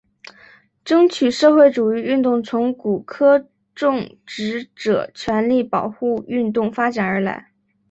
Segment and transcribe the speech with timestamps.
[0.83, 7.51] 争取社会主义运动从古柯种植者权利保护运动发展而来。